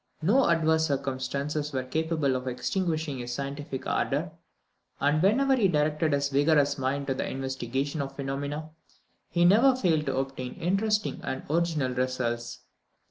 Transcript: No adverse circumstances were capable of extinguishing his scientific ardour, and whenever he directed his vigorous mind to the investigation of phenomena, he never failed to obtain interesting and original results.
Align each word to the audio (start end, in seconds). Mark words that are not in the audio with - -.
No 0.23 0.49
adverse 0.49 0.87
circumstances 0.87 1.71
were 1.73 1.83
capable 1.83 2.35
of 2.35 2.47
extinguishing 2.47 3.19
his 3.19 3.35
scientific 3.35 3.85
ardour, 3.85 4.31
and 4.99 5.21
whenever 5.21 5.55
he 5.55 5.67
directed 5.67 6.11
his 6.11 6.29
vigorous 6.29 6.79
mind 6.79 7.05
to 7.05 7.13
the 7.13 7.29
investigation 7.29 8.01
of 8.01 8.15
phenomena, 8.15 8.71
he 9.29 9.45
never 9.45 9.75
failed 9.75 10.07
to 10.07 10.17
obtain 10.17 10.53
interesting 10.55 11.19
and 11.21 11.43
original 11.51 11.93
results. 11.93 12.61